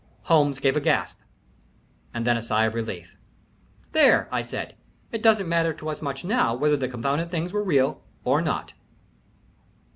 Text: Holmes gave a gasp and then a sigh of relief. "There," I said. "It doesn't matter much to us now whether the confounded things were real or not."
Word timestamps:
Holmes 0.23 0.57
gave 0.57 0.75
a 0.75 0.79
gasp 0.81 1.19
and 2.11 2.25
then 2.25 2.35
a 2.35 2.41
sigh 2.41 2.65
of 2.65 2.73
relief. 2.73 3.15
"There," 3.91 4.27
I 4.31 4.41
said. 4.41 4.73
"It 5.11 5.21
doesn't 5.21 5.47
matter 5.47 5.73
much 5.79 5.79
to 5.99 6.07
us 6.07 6.23
now 6.23 6.55
whether 6.55 6.75
the 6.75 6.87
confounded 6.89 7.29
things 7.29 7.53
were 7.53 7.61
real 7.63 8.01
or 8.23 8.41
not." 8.41 8.73